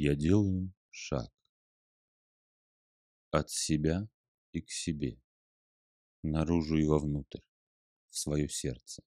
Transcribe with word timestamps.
Я 0.00 0.14
делаю 0.14 0.72
шаг 0.90 1.28
от 3.32 3.50
себя 3.50 4.08
и 4.52 4.60
к 4.60 4.70
себе, 4.70 5.20
наружу 6.22 6.76
и 6.76 6.84
вовнутрь, 6.84 7.40
в 8.08 8.16
свое 8.16 8.48
сердце. 8.48 9.02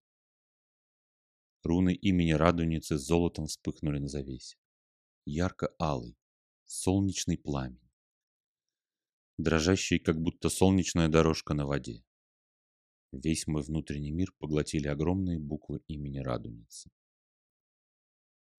Руны 1.64 1.94
имени 1.94 2.34
Радуницы 2.34 2.98
золотом 2.98 3.46
вспыхнули 3.46 4.00
на 4.00 4.10
завесе. 4.10 4.58
Ярко-алый, 5.24 6.18
солнечный 6.66 7.38
пламень, 7.38 7.90
дрожащий, 9.38 9.98
как 9.98 10.20
будто 10.20 10.50
солнечная 10.50 11.08
дорожка 11.08 11.54
на 11.54 11.66
воде. 11.66 12.04
Весь 13.14 13.48
мой 13.48 13.62
внутренний 13.62 14.12
мир 14.12 14.34
поглотили 14.40 14.90
огромные 14.90 15.40
буквы 15.40 15.80
имени 15.88 16.20
Радуницы. 16.20 16.92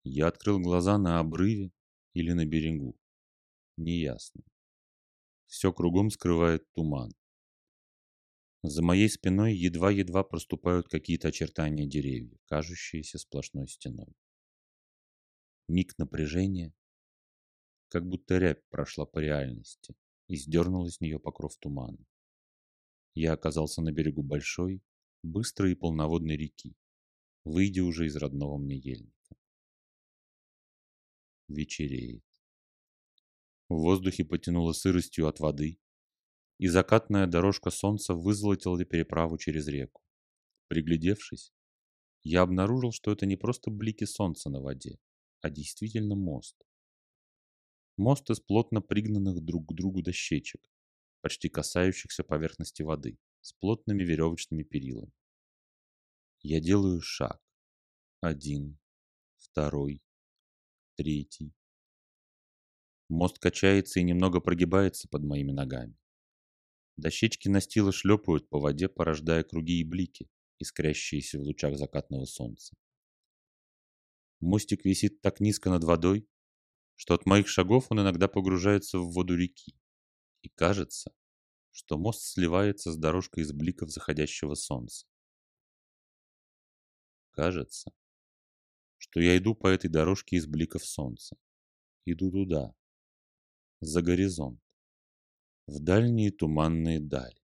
Я 0.03 0.29
открыл 0.29 0.59
глаза 0.59 0.97
на 0.97 1.19
обрыве 1.19 1.71
или 2.13 2.31
на 2.31 2.45
берегу. 2.45 2.97
Неясно. 3.77 4.43
Все 5.47 5.71
кругом 5.71 6.09
скрывает 6.09 6.71
туман. 6.73 7.11
За 8.63 8.81
моей 8.81 9.09
спиной 9.09 9.55
едва-едва 9.55 10.23
проступают 10.23 10.87
какие-то 10.87 11.27
очертания 11.27 11.85
деревьев, 11.85 12.39
кажущиеся 12.45 13.19
сплошной 13.19 13.67
стеной. 13.67 14.15
Миг 15.67 15.97
напряжения, 15.97 16.73
как 17.89 18.07
будто 18.07 18.37
рябь 18.37 18.67
прошла 18.69 19.05
по 19.05 19.19
реальности 19.19 19.95
и 20.27 20.35
сдернула 20.35 20.89
с 20.89 21.01
нее 21.01 21.19
покров 21.19 21.57
тумана. 21.57 22.05
Я 23.15 23.33
оказался 23.33 23.81
на 23.81 23.91
берегу 23.91 24.23
большой, 24.23 24.81
быстрой 25.23 25.73
и 25.73 25.75
полноводной 25.75 26.37
реки, 26.37 26.75
выйдя 27.43 27.83
уже 27.83 28.07
из 28.07 28.15
родного 28.15 28.57
мне 28.57 28.77
ельника. 28.77 29.22
Вечереет. 31.47 32.23
В 33.69 33.75
воздухе 33.75 34.23
потянуло 34.23 34.73
сыростью 34.73 35.27
от 35.27 35.39
воды, 35.39 35.79
и 36.57 36.67
закатная 36.67 37.27
дорожка 37.27 37.69
солнца 37.71 38.13
вызолотила 38.13 38.83
переправу 38.85 39.37
через 39.37 39.67
реку. 39.67 40.01
Приглядевшись, 40.67 41.53
я 42.23 42.41
обнаружил, 42.41 42.91
что 42.91 43.11
это 43.11 43.25
не 43.25 43.35
просто 43.35 43.71
блики 43.71 44.05
солнца 44.05 44.49
на 44.49 44.61
воде, 44.61 44.97
а 45.41 45.49
действительно 45.49 46.15
мост. 46.15 46.55
Мост 47.97 48.29
из 48.29 48.39
плотно 48.39 48.81
пригнанных 48.81 49.43
друг 49.43 49.69
к 49.69 49.73
другу 49.73 50.01
дощечек, 50.01 50.61
почти 51.21 51.49
касающихся 51.49 52.23
поверхности 52.23 52.81
воды, 52.81 53.17
с 53.41 53.53
плотными 53.53 54.03
веревочными 54.03 54.63
перилами. 54.63 55.11
Я 56.41 56.59
делаю 56.59 57.01
шаг. 57.01 57.41
Один, 58.21 58.79
второй, 59.37 60.01
третий. 61.03 61.53
Мост 63.09 63.37
качается 63.37 63.99
и 63.99 64.03
немного 64.03 64.39
прогибается 64.39 65.07
под 65.09 65.23
моими 65.23 65.51
ногами. 65.51 65.97
Дощечки 66.95 67.49
настила 67.49 67.91
шлепают 67.91 68.47
по 68.49 68.59
воде, 68.59 68.87
порождая 68.87 69.43
круги 69.43 69.81
и 69.81 69.83
блики, 69.83 70.29
искрящиеся 70.59 71.39
в 71.39 71.41
лучах 71.41 71.77
закатного 71.77 72.25
солнца. 72.25 72.75
Мостик 74.39 74.85
висит 74.85 75.21
так 75.21 75.41
низко 75.41 75.69
над 75.69 75.83
водой, 75.83 76.27
что 76.95 77.13
от 77.13 77.25
моих 77.25 77.47
шагов 77.47 77.87
он 77.89 78.01
иногда 78.01 78.27
погружается 78.27 78.99
в 78.99 79.11
воду 79.11 79.35
реки. 79.35 79.75
И 80.41 80.49
кажется, 80.49 81.11
что 81.71 81.97
мост 81.97 82.21
сливается 82.21 82.91
с 82.91 82.97
дорожкой 82.97 83.43
из 83.43 83.51
бликов 83.51 83.89
заходящего 83.89 84.53
солнца. 84.55 85.05
Кажется, 87.31 87.91
что 89.03 89.19
я 89.19 89.37
иду 89.37 89.53
по 89.53 89.67
этой 89.67 89.89
дорожке 89.89 90.37
из 90.37 90.47
бликов 90.47 90.85
солнца. 90.85 91.35
Иду 92.05 92.31
туда, 92.31 92.73
за 93.81 94.01
горизонт 94.01 94.61
в 95.67 95.79
дальние 95.81 96.31
туманные 96.31 97.01
дали. 97.01 97.41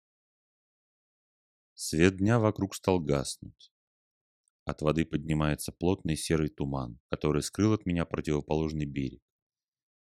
Свет 1.74 2.16
дня 2.16 2.40
вокруг 2.40 2.74
стал 2.74 2.98
гаснуть. 2.98 3.72
От 4.64 4.82
воды 4.82 5.06
поднимается 5.06 5.70
плотный 5.70 6.16
серый 6.16 6.48
туман, 6.48 6.98
который 7.08 7.42
скрыл 7.42 7.72
от 7.72 7.86
меня 7.86 8.04
противоположный 8.04 8.86
берег 8.86 9.22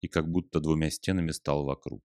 и 0.02 0.08
как 0.08 0.28
будто 0.32 0.60
двумя 0.60 0.90
стенами 0.90 1.30
стал 1.30 1.66
вокруг. 1.66 2.04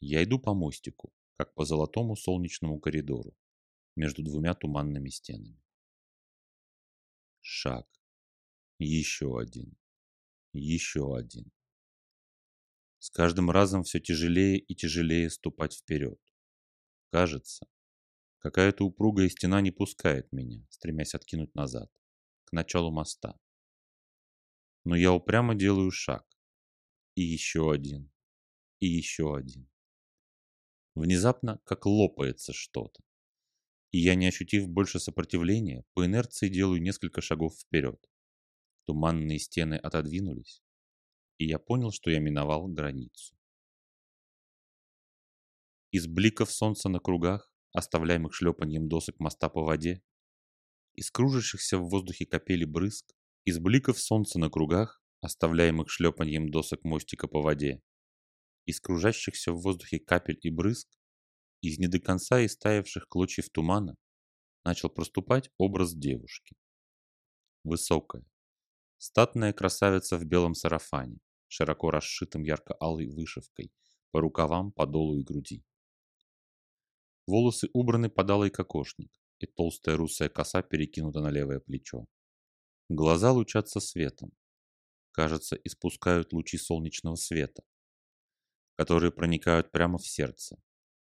Я 0.00 0.24
иду 0.24 0.40
по 0.40 0.54
мостику, 0.54 1.12
как 1.36 1.54
по 1.54 1.64
золотому 1.64 2.16
солнечному 2.16 2.80
коридору, 2.80 3.36
между 3.94 4.24
двумя 4.24 4.54
туманными 4.54 5.08
стенами. 5.08 5.62
Шаг. 7.40 7.93
Еще 8.86 9.38
один. 9.38 9.78
Еще 10.52 11.16
один. 11.16 11.50
С 12.98 13.08
каждым 13.08 13.50
разом 13.50 13.82
все 13.82 13.98
тяжелее 13.98 14.58
и 14.58 14.74
тяжелее 14.74 15.30
ступать 15.30 15.72
вперед. 15.74 16.20
Кажется, 17.10 17.66
какая-то 18.40 18.84
упругая 18.84 19.30
стена 19.30 19.62
не 19.62 19.70
пускает 19.70 20.30
меня, 20.32 20.66
стремясь 20.68 21.14
откинуть 21.14 21.54
назад, 21.54 21.90
к 22.44 22.52
началу 22.52 22.90
моста. 22.92 23.40
Но 24.84 24.94
я 24.96 25.14
упрямо 25.14 25.54
делаю 25.54 25.90
шаг. 25.90 26.26
И 27.14 27.22
еще 27.22 27.72
один. 27.72 28.12
И 28.80 28.86
еще 28.86 29.34
один. 29.34 29.66
Внезапно, 30.94 31.58
как 31.64 31.86
лопается 31.86 32.52
что-то. 32.52 33.02
И 33.92 33.98
я, 33.98 34.14
не 34.14 34.26
ощутив 34.26 34.68
больше 34.68 35.00
сопротивления, 35.00 35.86
по 35.94 36.04
инерции 36.04 36.50
делаю 36.50 36.82
несколько 36.82 37.22
шагов 37.22 37.58
вперед. 37.58 38.06
Туманные 38.86 39.38
стены 39.38 39.74
отодвинулись, 39.74 40.62
и 41.38 41.46
я 41.46 41.58
понял, 41.58 41.90
что 41.90 42.10
я 42.10 42.20
миновал 42.20 42.66
границу. 42.68 43.34
Из 45.90 46.06
бликов 46.06 46.50
солнца 46.50 46.88
на 46.88 46.98
кругах, 46.98 47.50
оставляемых 47.72 48.34
шлепаньем 48.34 48.88
досок 48.88 49.18
моста 49.20 49.48
по 49.48 49.62
воде, 49.62 50.02
из 50.94 51.10
кружащихся 51.10 51.78
в 51.78 51.88
воздухе 51.88 52.26
капели 52.26 52.64
брызг, 52.64 53.06
из 53.44 53.58
бликов 53.58 53.98
солнца 53.98 54.38
на 54.38 54.50
кругах, 54.50 55.02
оставляемых 55.20 55.88
шлепаньем 55.90 56.50
досок 56.50 56.84
мостика 56.84 57.26
по 57.26 57.40
воде, 57.40 57.82
из 58.66 58.80
кружащихся 58.80 59.52
в 59.52 59.60
воздухе 59.60 59.98
капель 59.98 60.38
и 60.42 60.50
брызг, 60.50 60.88
из 61.60 61.78
не 61.78 61.88
до 61.88 61.98
конца 61.98 62.44
истаявших 62.44 63.08
клочьев 63.08 63.48
тумана, 63.50 63.96
начал 64.64 64.90
проступать 64.90 65.50
образ 65.58 65.94
девушки. 65.94 66.56
Высокая, 67.62 68.24
Статная 69.06 69.52
красавица 69.52 70.16
в 70.16 70.24
белом 70.24 70.54
сарафане, 70.54 71.18
широко 71.48 71.90
расшитым 71.90 72.42
ярко-алой 72.42 73.06
вышивкой, 73.06 73.70
по 74.12 74.20
рукавам, 74.20 74.72
по 74.72 74.86
долу 74.86 75.18
и 75.18 75.22
груди. 75.22 75.62
Волосы 77.26 77.68
убраны 77.74 78.08
под 78.08 78.30
алый 78.30 78.48
кокошник, 78.48 79.12
и 79.40 79.46
толстая 79.46 79.98
русая 79.98 80.30
коса 80.30 80.62
перекинута 80.62 81.20
на 81.20 81.28
левое 81.28 81.60
плечо. 81.60 82.06
Глаза 82.88 83.30
лучатся 83.30 83.78
светом. 83.78 84.32
Кажется, 85.10 85.54
испускают 85.64 86.32
лучи 86.32 86.56
солнечного 86.56 87.16
света, 87.16 87.62
которые 88.76 89.12
проникают 89.12 89.70
прямо 89.70 89.98
в 89.98 90.06
сердце, 90.06 90.56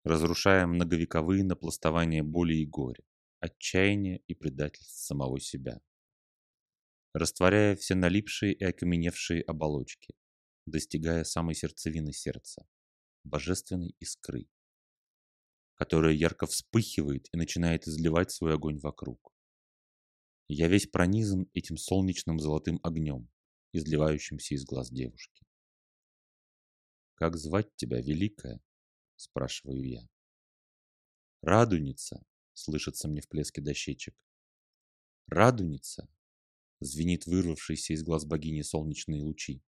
разрушая 0.05 0.67
многовековые 0.67 1.45
напластования 1.45 2.23
боли 2.23 2.55
и 2.55 2.67
горя, 2.67 3.05
отчаяния 3.41 4.23
и 4.27 4.33
предательств 4.33 5.05
самого 5.05 5.39
себя 5.39 5.83
растворяя 7.13 7.77
все 7.77 7.95
налипшие 7.95 8.55
и 8.55 8.65
окаменевшие 8.65 9.43
оболочки, 9.43 10.15
достигая 10.67 11.25
самой 11.25 11.55
сердцевины 11.55 12.13
сердца, 12.13 12.67
божественной 13.25 13.95
искры, 13.99 14.49
которая 15.75 16.13
ярко 16.13 16.47
вспыхивает 16.47 17.29
и 17.33 17.37
начинает 17.37 17.87
изливать 17.89 18.31
свой 18.31 18.55
огонь 18.55 18.79
вокруг. 18.79 19.35
Я 20.49 20.69
весь 20.69 20.87
пронизан 20.87 21.49
этим 21.55 21.77
солнечным 21.77 22.39
золотым 22.39 22.81
огнем, 22.83 23.31
изливающимся 23.73 24.55
из 24.55 24.65
глаз 24.65 24.91
девушки. 24.91 25.45
«Как 27.15 27.37
звать 27.37 27.75
тебя, 27.77 28.01
Великая?»– 28.01 28.61
спрашиваю 29.17 29.87
я. 29.87 30.09
«Радуница!»– 31.43 32.25
слышится 32.55 33.09
мне 33.09 33.21
в 33.21 33.29
плеске 33.29 33.61
дощечек. 33.61 34.15
«Радуница!» 35.27 36.09
Звенит 36.81 37.27
вырвавшийся 37.27 37.93
из 37.93 38.03
глаз 38.03 38.25
богини 38.25 38.63
солнечные 38.63 39.23
лучи. 39.23 39.63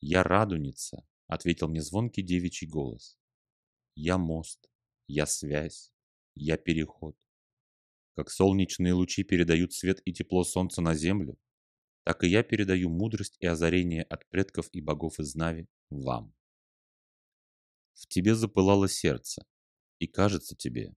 «Я 0.00 0.22
радуница»,— 0.22 1.06
ответил 1.26 1.68
мне 1.68 1.82
звонкий 1.82 2.22
девичий 2.22 2.66
голос. 2.66 3.18
«Я 3.94 4.18
мост, 4.18 4.70
я 5.06 5.26
связь, 5.26 5.92
я 6.34 6.56
переход. 6.56 7.16
Как 8.14 8.30
солнечные 8.30 8.94
лучи 8.94 9.22
передают 9.24 9.72
свет 9.72 10.00
и 10.04 10.12
тепло 10.12 10.44
солнца 10.44 10.80
на 10.80 10.94
землю, 10.94 11.38
так 12.04 12.24
и 12.24 12.28
я 12.28 12.42
передаю 12.42 12.88
мудрость 12.88 13.36
и 13.40 13.46
озарение 13.46 14.02
от 14.02 14.28
предков 14.30 14.68
и 14.72 14.80
богов 14.80 15.20
из 15.20 15.34
Нави 15.34 15.68
вам. 15.90 16.34
В 17.94 18.06
тебе 18.06 18.34
запылало 18.34 18.88
сердце, 18.88 19.46
и 19.98 20.06
кажется 20.06 20.56
тебе, 20.56 20.94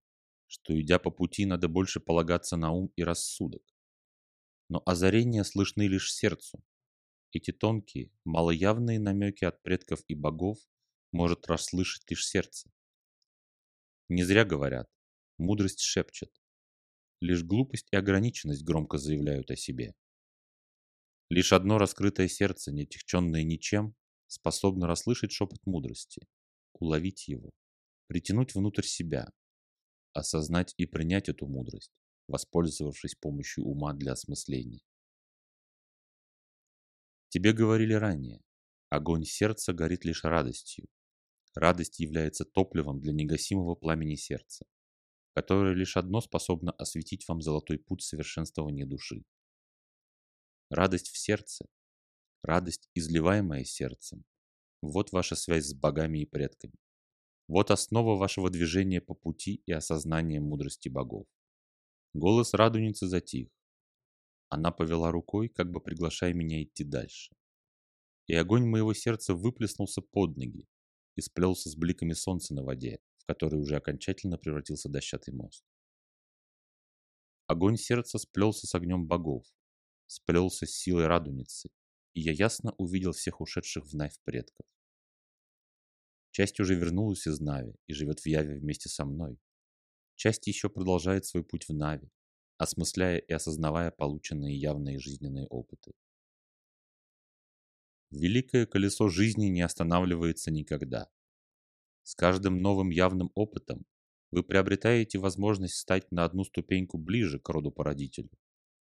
что, 0.48 0.80
идя 0.80 1.00
по 1.00 1.12
пути, 1.12 1.46
надо 1.46 1.68
больше 1.68 2.00
полагаться 2.00 2.56
на 2.56 2.72
ум 2.72 2.92
и 2.96 3.04
рассудок, 3.04 3.64
но 4.74 4.82
озарения 4.88 5.44
слышны 5.44 5.88
лишь 5.88 6.12
сердцу, 6.12 6.60
Эти 7.32 7.52
тонкие, 7.52 8.10
малоявные 8.26 9.00
намеки 9.00 9.46
от 9.46 9.62
предков 9.62 10.00
и 10.08 10.16
богов 10.16 10.58
может 11.12 11.46
расслышать 11.46 12.10
лишь 12.10 12.26
сердце. 12.26 12.72
Не 14.10 14.24
зря 14.24 14.46
говорят, 14.46 14.90
мудрость 15.38 15.82
шепчет. 15.82 16.32
Лишь 17.22 17.44
глупость 17.44 17.88
и 17.92 17.96
ограниченность 17.96 18.64
громко 18.64 18.98
заявляют 18.98 19.52
о 19.52 19.56
себе. 19.56 19.94
Лишь 21.30 21.54
одно 21.54 21.78
раскрытое 21.78 22.28
сердце, 22.28 22.72
не 22.72 22.82
отягченное 22.82 23.44
ничем, 23.44 23.94
способно 24.26 24.88
расслышать 24.88 25.32
шепот 25.32 25.64
мудрости, 25.68 26.28
уловить 26.74 27.28
его, 27.28 27.52
притянуть 28.08 28.56
внутрь 28.56 28.86
себя, 28.86 29.30
осознать 30.14 30.74
и 30.78 30.88
принять 30.88 31.30
эту 31.30 31.46
мудрость, 31.46 31.94
воспользовавшись 32.28 33.16
помощью 33.16 33.66
ума 33.66 33.94
для 33.94 34.14
осмысления. 34.14 34.82
Тебе 37.30 37.54
говорили 37.54 37.94
ранее, 37.94 38.42
огонь 38.90 39.26
сердца 39.26 39.74
горит 39.74 40.06
лишь 40.06 40.24
радостью. 40.24 40.88
Радость 41.56 42.00
является 42.00 42.46
топливом 42.46 43.00
для 43.00 43.14
негасимого 43.14 43.76
пламени 43.76 44.16
сердца, 44.16 44.66
которое 45.34 45.74
лишь 45.74 45.98
одно 45.98 46.22
способно 46.22 46.72
осветить 46.72 47.28
вам 47.28 47.42
золотой 47.42 47.80
путь 47.80 48.04
совершенствования 48.04 48.86
души. 48.86 49.24
Радость 50.70 51.10
в 51.10 51.18
сердце, 51.18 51.66
радость, 52.44 52.90
изливаемая 52.96 53.64
сердцем, 53.64 54.26
вот 54.82 55.12
ваша 55.12 55.36
связь 55.36 55.66
с 55.66 55.74
богами 55.74 56.20
и 56.20 56.26
предками. 56.26 56.74
Вот 57.48 57.72
основа 57.72 58.18
вашего 58.18 58.50
движения 58.50 59.02
по 59.02 59.14
пути 59.14 59.62
и 59.66 59.72
осознания 59.72 60.40
мудрости 60.40 60.90
богов. 60.90 61.26
Голос 62.14 62.54
радуницы 62.54 63.08
затих. 63.08 63.50
Она 64.50 64.72
повела 64.72 65.12
рукой, 65.12 65.50
как 65.50 65.72
бы 65.72 65.82
приглашая 65.82 66.34
меня 66.34 66.62
идти 66.62 66.84
дальше. 66.84 67.36
И 68.28 68.36
огонь 68.36 68.68
моего 68.68 68.94
сердца 68.94 69.34
выплеснулся 69.34 70.02
под 70.02 70.38
ноги 70.38 70.68
и 71.16 71.22
сплелся 71.22 71.70
с 71.70 71.76
бликами 71.76 72.14
солнца 72.14 72.54
на 72.54 72.64
воде, 72.64 73.00
в 73.18 73.26
который 73.26 73.60
уже 73.60 73.76
окончательно 73.78 74.38
превратился 74.38 74.90
дощатый 74.90 75.34
мост. 75.34 75.66
Огонь 77.48 77.78
сердца 77.78 78.20
сплелся 78.20 78.68
с 78.68 78.76
огнем 78.76 79.08
богов, 79.08 79.46
сплелся 80.06 80.68
с 80.68 80.72
силой 80.72 81.08
радуницы, 81.08 81.70
и 82.14 82.22
я 82.22 82.32
ясно 82.32 82.74
увидел 82.78 83.12
всех 83.12 83.42
ушедших 83.42 83.86
в 83.86 83.96
Навь 83.96 84.20
предков. 84.24 84.68
Часть 86.30 86.60
уже 86.60 86.76
вернулась 86.76 87.28
из 87.28 87.40
Нави 87.40 87.76
и 87.88 87.94
живет 87.94 88.20
в 88.20 88.26
Яве 88.28 88.60
вместе 88.60 88.88
со 88.90 89.04
мной. 89.04 89.40
Часть 90.24 90.48
еще 90.48 90.70
продолжает 90.70 91.26
свой 91.26 91.44
путь 91.44 91.68
в 91.68 91.74
Нави, 91.74 92.10
осмысляя 92.56 93.18
и 93.18 93.34
осознавая 93.34 93.92
полученные 93.92 94.58
явные 94.58 94.98
жизненные 94.98 95.48
опыты. 95.48 95.92
Великое 98.10 98.66
колесо 98.66 99.10
жизни 99.10 99.48
не 99.48 99.60
останавливается 99.60 100.50
никогда. 100.50 101.10
С 102.04 102.16
каждым 102.16 102.62
новым 102.62 102.90
явным 102.90 103.32
опытом 103.36 103.86
вы 104.32 104.44
приобретаете 104.44 105.20
возможность 105.20 105.76
стать 105.76 106.10
на 106.10 106.24
одну 106.24 106.46
ступеньку 106.46 106.98
ближе 106.98 107.38
к 107.38 107.50
роду-породителю. 107.50 108.30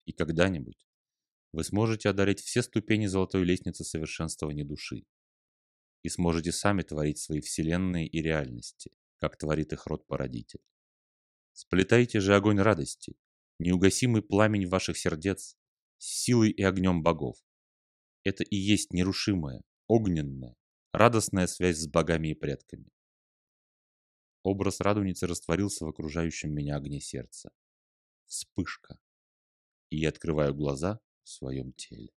И 0.07 0.13
когда-нибудь 0.13 0.87
вы 1.53 1.65
сможете 1.65 2.09
одарить 2.09 2.41
все 2.41 2.63
ступени 2.63 3.05
золотой 3.05 3.45
лестницы 3.45 3.85
совершенствования 3.85 4.65
души 4.65 5.05
и 6.03 6.09
сможете 6.09 6.51
сами 6.51 6.81
творить 6.81 7.19
свои 7.19 7.43
вселенные 7.43 8.07
и 8.07 8.23
реальности, 8.23 8.91
как 9.19 9.37
творит 9.37 9.75
их 9.75 9.87
род-породитель. 9.87 10.63
Сплетайте 11.57 12.21
же 12.21 12.37
огонь 12.37 12.61
радости, 12.61 13.17
неугасимый 13.59 14.21
пламень 14.21 14.69
ваших 14.69 14.99
сердец 14.99 15.57
с 15.97 16.05
силой 16.05 16.51
и 16.51 16.63
огнем 16.63 17.03
богов. 17.03 17.39
Это 18.25 18.45
и 18.45 18.57
есть 18.57 18.93
нерушимая, 18.93 19.63
огненная, 19.87 20.55
радостная 20.93 21.47
связь 21.47 21.79
с 21.79 21.89
богами 21.89 22.29
и 22.29 22.35
предками. 22.35 22.91
Образ 24.43 24.81
радуницы 24.81 25.27
растворился 25.27 25.87
в 25.87 25.89
окружающем 25.89 26.53
меня 26.53 26.77
огне 26.77 27.01
сердца. 27.01 27.49
Вспышка. 28.27 28.99
И 29.89 29.97
я 29.97 30.11
открываю 30.11 30.55
глаза 30.55 31.01
в 31.23 31.31
своем 31.31 31.73
теле. 31.73 32.11